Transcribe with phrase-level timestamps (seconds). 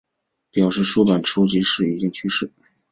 [0.49, 2.51] 表示书籍出版时已经去世。